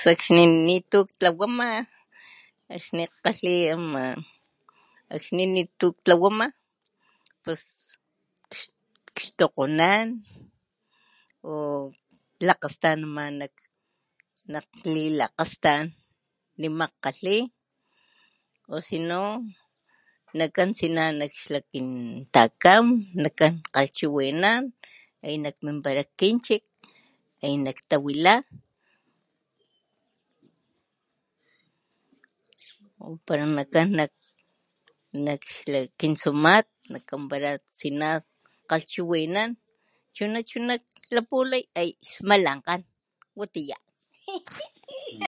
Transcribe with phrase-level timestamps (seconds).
[0.00, 1.68] Sakxni nitu ktlawama
[2.74, 4.04] akxni jkgalhi ama
[5.14, 6.46] akxni nitu ktlawama
[7.42, 7.64] pus
[9.22, 10.08] xtokgonan
[11.48, 11.52] o
[12.46, 13.24] lakgastanama
[14.52, 15.82] nak lilakgastan
[16.60, 17.38] nima jkgalhi
[18.72, 19.20] o sino
[20.38, 21.88] nakan tsina nak xla kin
[22.34, 22.84] takam
[23.22, 24.62] nakan kgalhchiwinan
[25.32, 26.62] y nak minpala nak kinchik
[27.52, 28.34] y nak tawila
[33.02, 33.88] o pala nakan
[35.26, 36.66] nak xla kin tsumat
[37.08, 39.50] kampala tsina jkgalhchiwinan
[40.16, 40.74] chuna chuna
[41.10, 42.82] klapulay eye smalankgan
[43.38, 43.76] watiya.
[44.24, 45.14] Tsiyan.